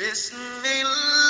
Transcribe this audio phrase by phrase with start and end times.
[0.00, 1.29] بِسْمِ اللَّهِ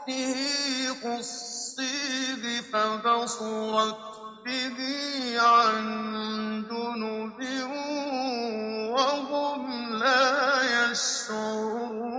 [0.00, 3.96] أخته قصيه فبصرت
[4.44, 4.78] به
[5.40, 7.40] عن جنب
[8.96, 9.62] وهم
[9.98, 12.10] لا يشعرون.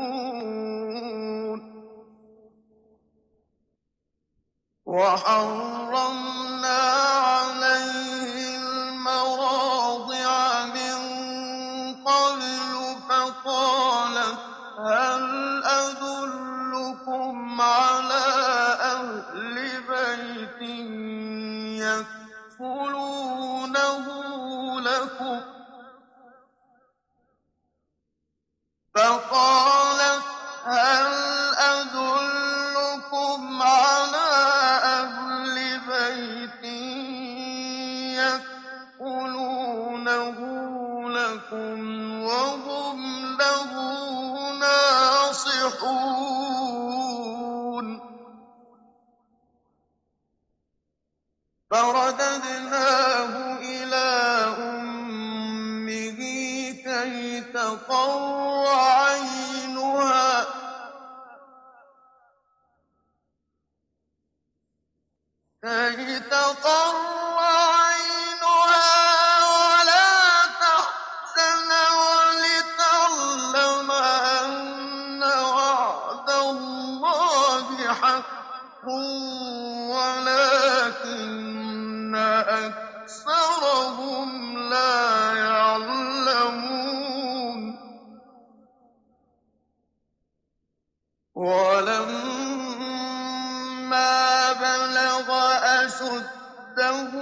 [96.01, 97.13] أشده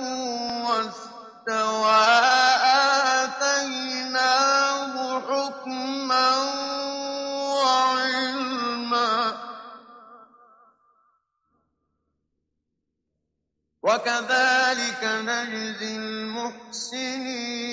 [0.69, 2.01] واستوى
[3.23, 6.29] آتيناه حكما
[7.53, 9.13] وعلما
[13.83, 17.68] وكذلك نجزي المحسنين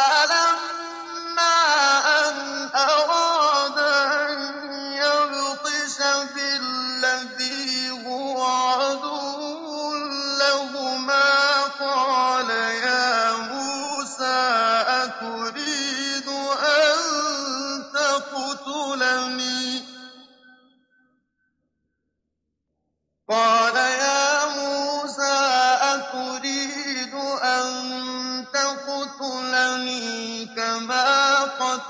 [0.00, 0.39] فلا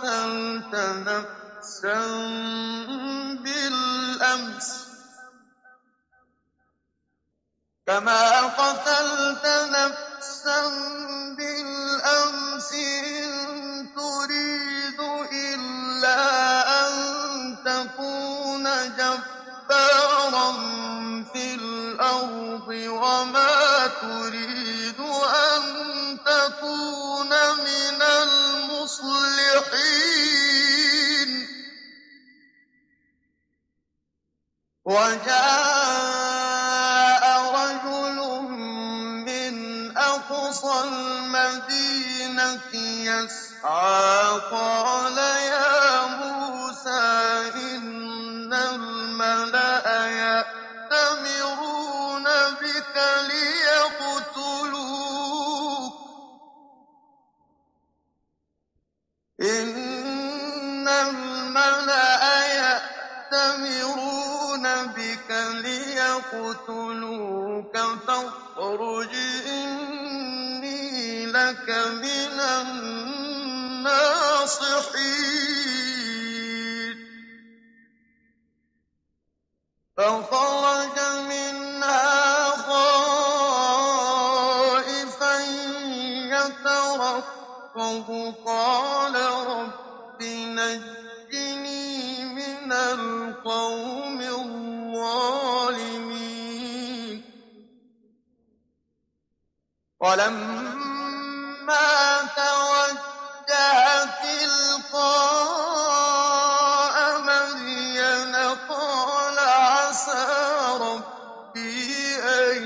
[0.00, 2.00] قتلت نفسا
[3.44, 4.68] بالأمس.
[7.86, 10.68] كما قتلت نفسا
[11.36, 13.30] بالأمس إن
[13.96, 15.00] تريد
[15.32, 16.20] إلا
[16.80, 16.92] أن
[17.64, 18.64] تكون
[18.96, 20.52] جبارا
[21.32, 25.62] في الأرض وما تريد أن
[26.24, 27.30] تكون
[27.64, 27.99] من
[29.90, 31.30] المصلحين
[34.84, 36.10] وجاء
[37.54, 38.18] رجل
[39.26, 39.54] من
[39.98, 47.00] أقصى المدينة يسعى قال يا موسى
[47.54, 47.99] إن
[61.70, 62.20] الملأ
[65.00, 65.30] بك
[65.64, 66.96] ليقتلوك
[68.06, 69.14] فاخرج
[69.46, 71.68] إني لك
[72.02, 74.10] من الناصحين
[79.96, 80.98] فخرج
[81.28, 83.80] منها خائفا
[86.34, 88.08] يترقب
[88.46, 89.14] قال
[89.46, 90.99] رب نجني
[100.00, 101.88] ولما
[102.36, 104.04] توجه
[104.84, 105.60] تلقاء
[107.20, 108.34] مدين
[108.68, 110.26] قال عسى
[110.80, 112.64] ربي أن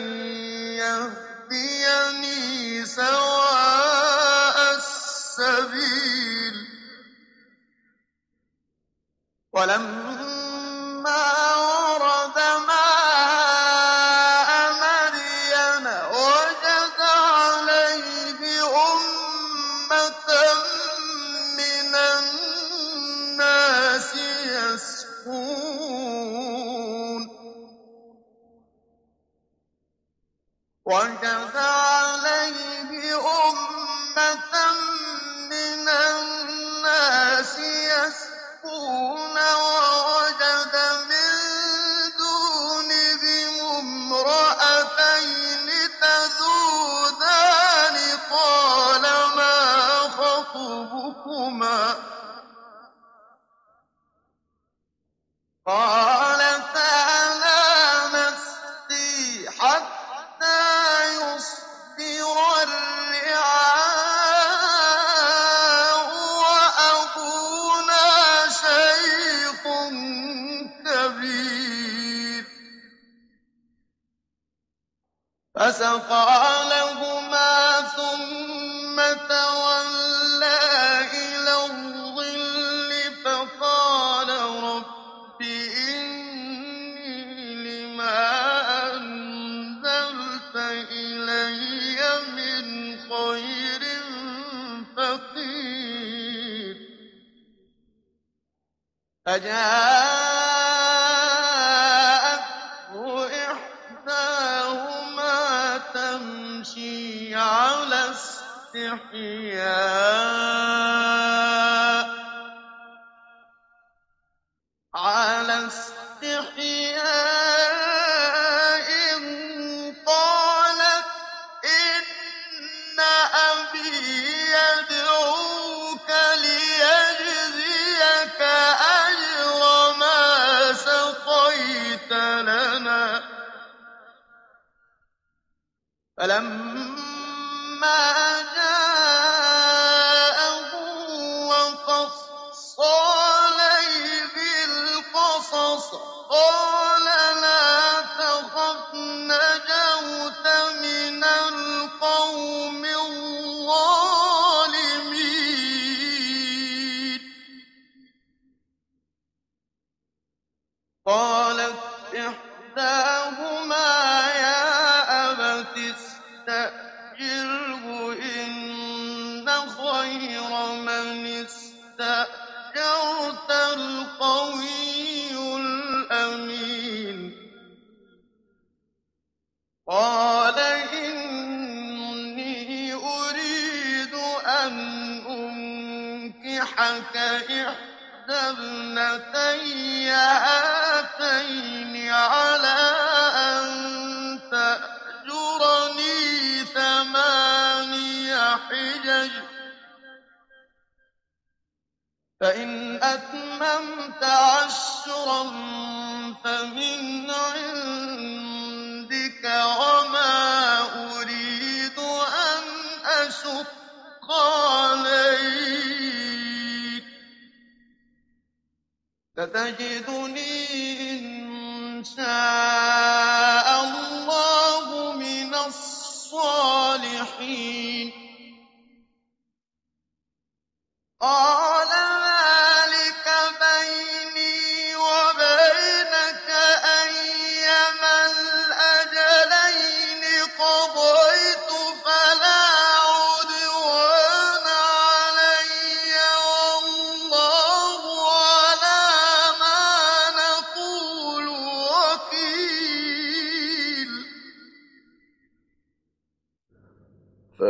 [1.50, 6.56] يهديني سواء السبيل.
[9.52, 10.03] ولما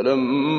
[0.05, 0.54] فلما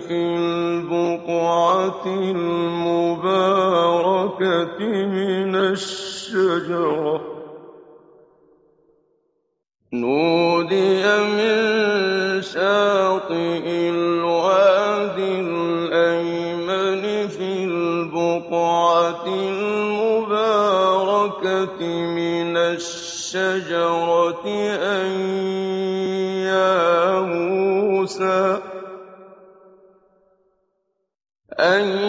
[0.00, 3.46] في البقعة المباركة
[5.06, 7.20] من الشجرة.
[9.92, 20.66] نودي من شاطئ الوادي الأيمن في البقعة المباركة
[21.90, 24.44] من الشجرة
[24.82, 25.10] أن
[26.46, 28.60] يا موسى
[31.80, 32.03] أن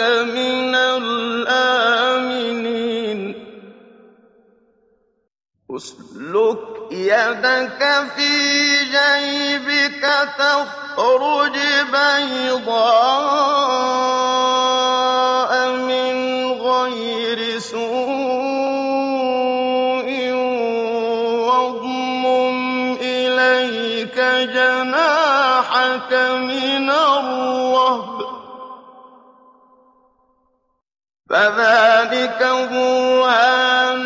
[0.00, 1.98] إِنَّكَ مِنَ الْآمِنِينَ.
[5.76, 11.58] اسْلُكْ يَدَكَ فِي جَيْبِكَ تَخْرُجْ
[11.92, 12.98] بَيْضَاءَ.
[31.30, 32.40] فذلك
[32.72, 33.96] برهانان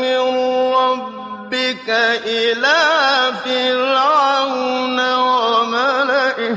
[0.00, 0.18] من
[0.74, 1.88] ربك
[2.24, 2.78] إلى
[3.44, 6.56] فرعون وملئه.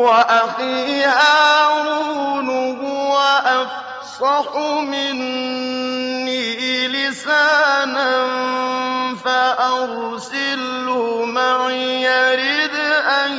[0.00, 2.48] وَأَخِي هَارُونُ
[2.80, 6.48] هُوَ أَفْصَحُ مِنِّي
[6.88, 8.12] لِسَانًا
[9.24, 12.74] فَأَرْسِلْهُ مَعِيَ يَرِدْ
[13.20, 13.32] أَن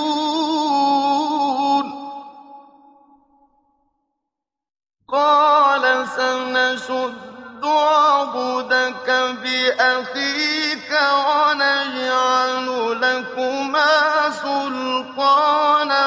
[5.14, 7.32] قال سنشد
[7.64, 9.10] عضدك
[9.44, 12.68] بأخيك ونجعل
[13.02, 16.06] لكما سلطانا.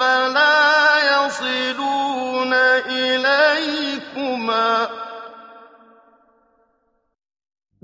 [0.00, 2.52] فلا يصلون
[2.86, 3.44] إليكما.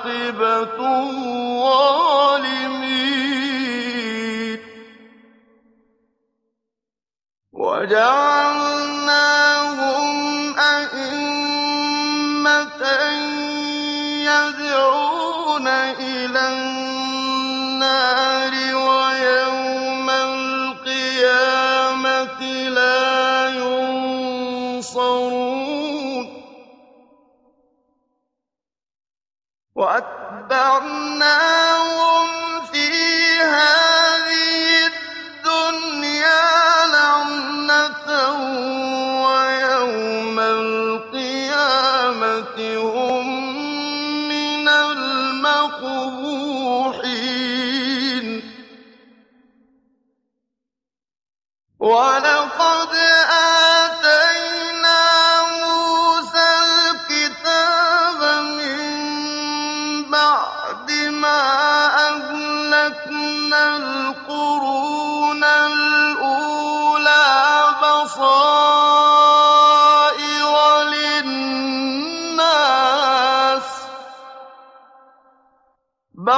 [0.06, 1.66] عاقبة الظالمين.
[30.52, 32.28] وَأَتْبَعْنَاهُمْ
[32.72, 32.88] فِي
[33.42, 33.85] هَٰذِهِ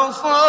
[0.08, 0.47] وصالح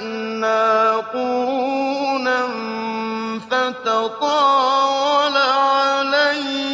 [0.00, 2.40] أَهْلَكْنَا قُرُونًا
[3.50, 6.69] فَتَطَاوَلَ عَلَيْهِمْ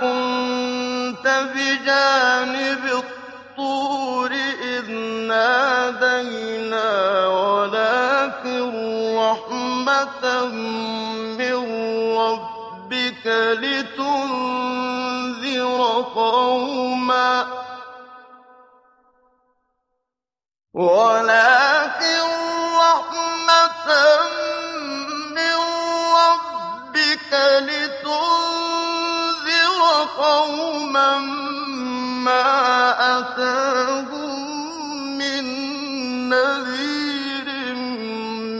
[0.00, 4.32] كنت بجانب الطور
[4.62, 4.90] إذ
[5.28, 6.90] نادينا
[7.26, 8.70] ولكن
[9.16, 10.44] رحمة
[11.38, 11.56] من
[12.18, 13.26] ربك
[13.62, 14.60] لتنذر
[16.14, 17.46] قوما.
[20.74, 22.22] ولكن
[22.78, 23.88] رحمة
[25.34, 25.58] من
[26.14, 27.97] ربك لتنذر
[33.38, 35.44] أتاهم من
[36.28, 37.74] نذير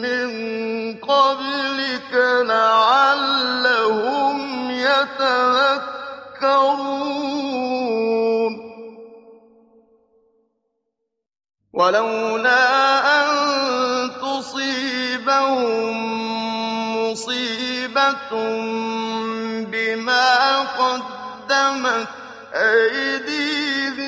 [0.05, 0.31] من
[0.95, 2.13] قبلك
[2.47, 4.37] لعلهم
[4.71, 5.69] يتذكرون.
[11.73, 12.67] ولولا
[13.23, 13.31] أن
[14.23, 15.97] تصيبهم
[16.97, 18.31] مصيبة
[19.71, 22.09] بما قدمت
[22.55, 24.08] أيديهم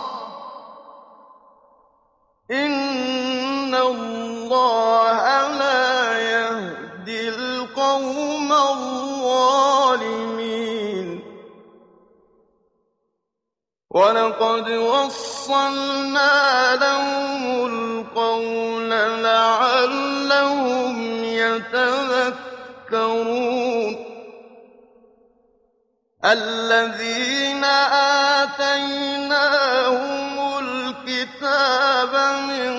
[2.51, 9.71] إِنَّ اللَّهَ لَا يَهْدِي الْقَوْمَ الظَّالِمِينَ.
[15.51, 18.91] وَصَّلْنَا لَهُمُ الْقَوْلَ
[19.23, 22.47] لَعَلَّهُمْ يَتَذَكَّرُونَ
[26.25, 27.65] الَّذِينَ
[28.47, 29.39] آتَيْنَاهُمُ
[30.59, 32.15] الْكِتَابَ
[32.47, 32.71] مِن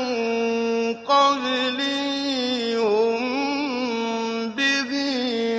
[1.04, 3.22] قَبْلِهِ هُم
[4.56, 4.92] بِهِ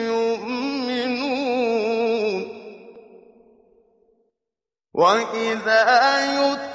[0.08, 1.32] يُؤْمِنُونَ
[4.94, 6.71] وَإِذَا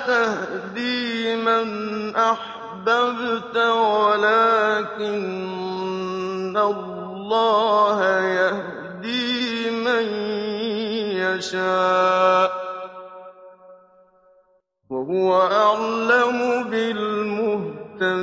[0.07, 1.67] تَهْدِي مَنْ
[2.15, 5.05] أَحْبَبْتَ وَلَٰكِنَّ
[6.57, 10.05] اللَّهَ يَهْدِي مَن
[11.17, 12.51] يَشَاءُ ۚ
[14.89, 18.15] وَهُوَ أَعْلَمُ بِالْمُهْتَدِينَ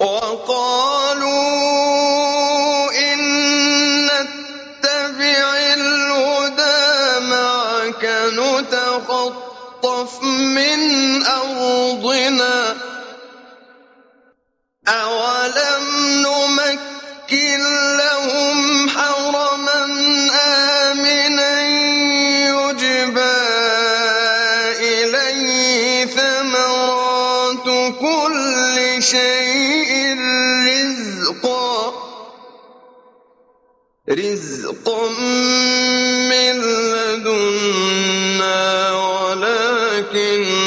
[0.00, 0.99] وَقَالُوا
[26.06, 27.68] ثَمَرَاتُ
[28.00, 29.90] كُلِّ شَيْءٍ
[34.10, 35.08] رِّزْقًا
[36.30, 36.54] مِّن
[36.94, 38.58] لَّدُنَّا
[38.92, 40.59] وَلَٰكِنَّ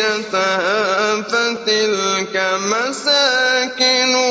[0.00, 4.27] مَعِيشَتَهَا فَتِلْكَ مَسَاكِنُهُمْ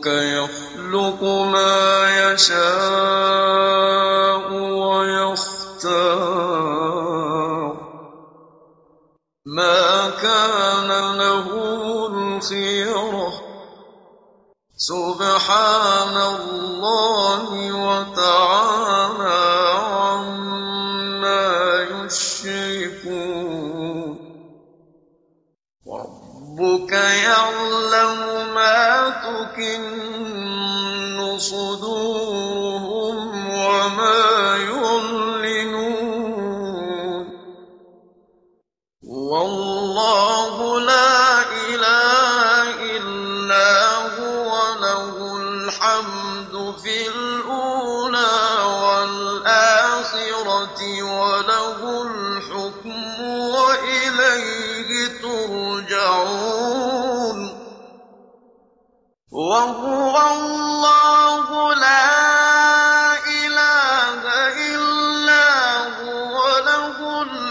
[0.00, 3.19] ربك يخلق ما يشاء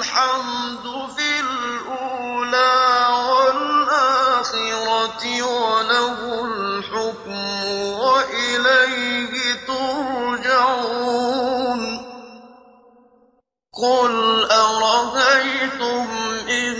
[0.09, 0.85] الْحَمْدُ
[1.17, 7.65] فِي الْأُولَىٰ وَالْآخِرَةِ وَلَهُ الْحُكْمُ
[8.01, 9.33] وَإِلَيْهِ
[9.69, 10.99] تُرْجَعُونَ.
[13.81, 14.13] قُلْ
[14.51, 16.07] أَرَأَيْتُمْ
[16.49, 16.73] إِن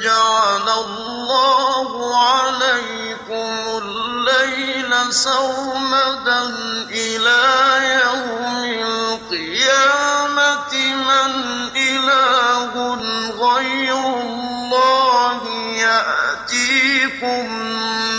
[0.00, 6.42] جَعَلَ اللَّهُ عَلَيْكُمُ اللَّيْلَ سَرْمَدًا
[6.90, 7.46] إِلَىٰ
[8.06, 8.55] يَوْمِ
[17.22, 17.48] يَأْتِيكُم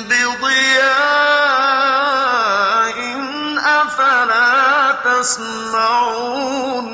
[0.10, 0.98] بِضِيَاءٍ
[3.56, 6.88] ۖ أَفَلَا تَسْمَعُونَ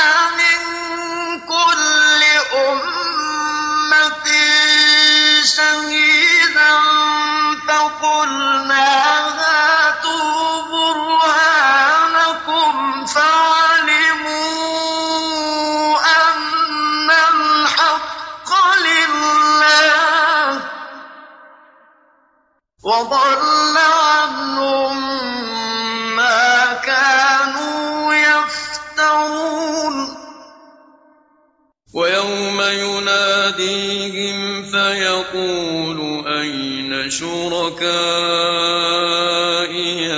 [37.09, 37.89] شُرَكَائِيَ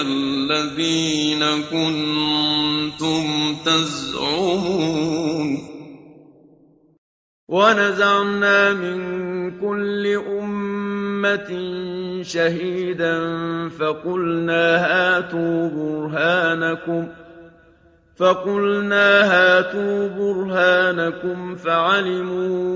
[0.00, 3.24] الَّذِينَ كُنتُمْ
[3.66, 5.48] تَزْعُمُونَ
[7.48, 9.00] وَنَزَعْنَا مِن
[9.60, 10.06] كُلِّ
[10.40, 11.50] أُمَّةٍ
[12.22, 13.14] شَهِيدًا
[18.18, 22.68] فَقُلْنَا هَاتُوا بُرْهَانَكُمْ فَعَلِمُوا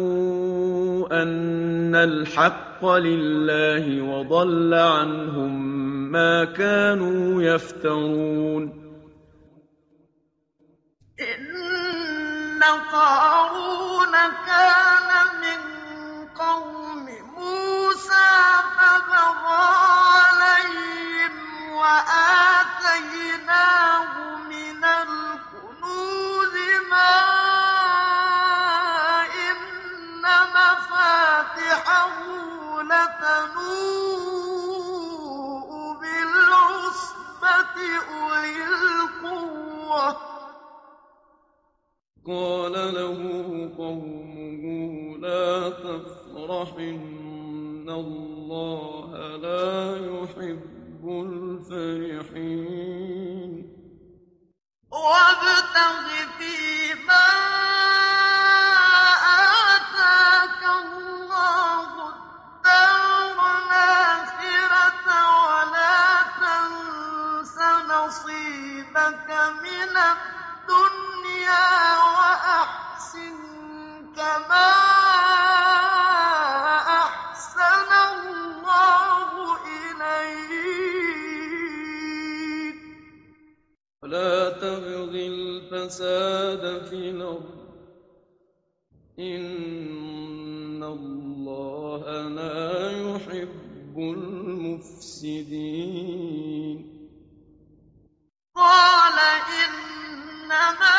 [1.22, 5.52] أَنَّ الْحَقَّ لِلَّهِ ۖ وَضَلَّ عَنْهُم
[6.12, 8.84] مَّا كَانُوا يَفْتَرُونَ.
[11.20, 12.62] إِنَّ
[12.92, 14.12] قَارُونَ
[14.46, 15.10] كَانَ
[15.44, 15.60] مِن
[16.28, 17.04] قَوْمِ
[17.36, 18.40] مُوسَىٰ
[18.76, 19.74] فَبَغَىٰ
[20.14, 21.34] عَلَيْهِمْ
[21.80, 23.24] وَآتَيْنَاهُ
[24.52, 26.54] مِنَ الْكُنُوزِ
[26.90, 27.23] مَا
[42.26, 43.20] قَالَ لَهُ
[43.78, 44.64] قَوْمُهُ
[45.18, 52.50] لَا تَفْرَحْ ۖ إِنَّ اللَّهَ لَا يُحِبُّ الْفَرِحِينَ.
[54.90, 56.06] وَابْتَغِ
[56.38, 57.28] فِيمَا
[84.04, 87.68] وَلَا تَبْغِ الْفَسَادَ فِي الْأَرْضِ ۖ.
[89.18, 95.18] إِنَّ اللَّهَ لَا يُحِبُّ الْمُفْسِدِينَ.
[98.54, 99.18] قَالَ
[99.64, 100.93] إِنَّمَا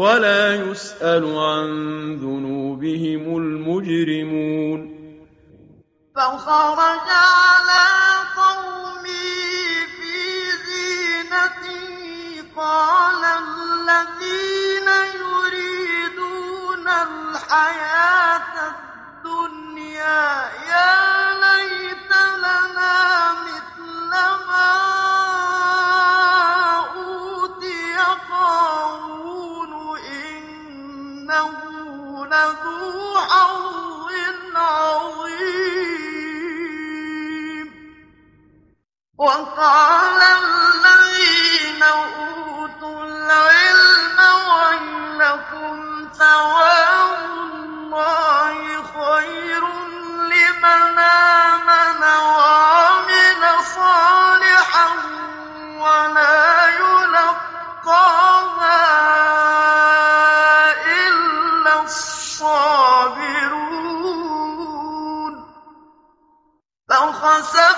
[0.00, 1.68] ولا يسأل عن
[2.16, 4.80] ذنوبهم المجرمون.
[6.16, 7.08] فخرج
[67.20, 67.69] 黄色。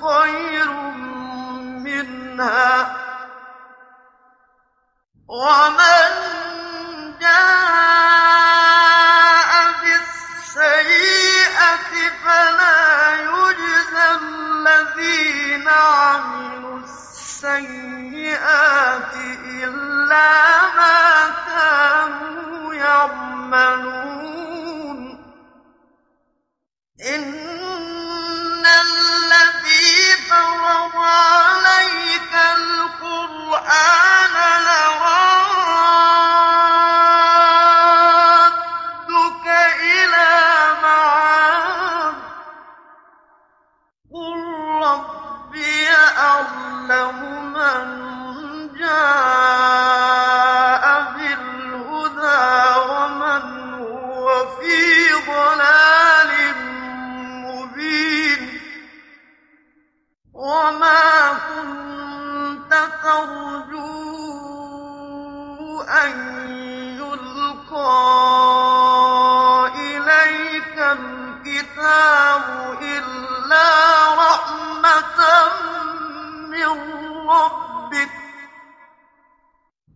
[0.01, 0.71] خير
[1.83, 2.97] منها.
[5.27, 6.11] ومن
[7.21, 8.42] جاء
[20.13, 24.19] إلا ما كانوا يعملون.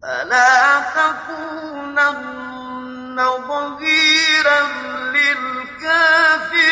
[0.01, 2.07] فلا تكونن
[3.47, 4.61] ظهيرا
[5.17, 6.67] للكافرين؟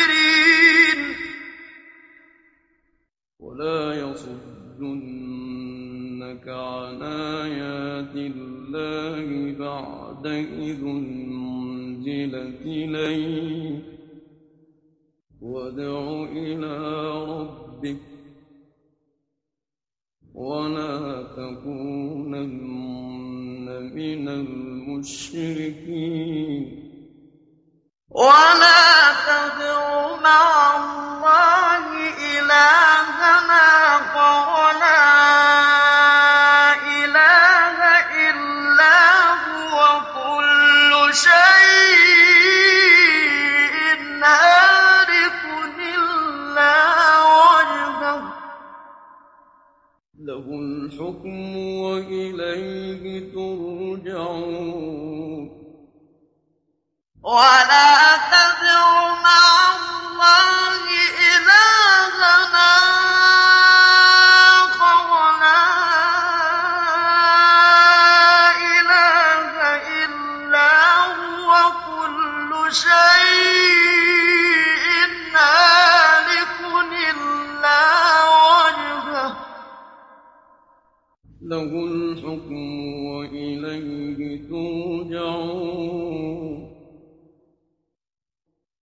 [3.40, 5.26] ولا يصدنك
[6.48, 13.96] عن آيات الله بعد إذ أنزلت إليه
[15.42, 16.78] وادع إلى
[17.26, 18.02] ربك
[20.34, 23.05] ولا تكونن
[23.96, 25.86] من المشركين.
[28.12, 31.88] ولا تدع مع الله
[32.40, 33.66] إلهنا
[34.16, 34.75] غيره
[57.36, 58.05] ولا